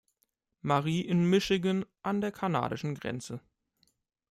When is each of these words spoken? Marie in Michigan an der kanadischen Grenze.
Marie 0.63 1.01
in 1.01 1.29
Michigan 1.29 1.85
an 2.01 2.21
der 2.21 2.31
kanadischen 2.31 2.95
Grenze. 2.95 3.39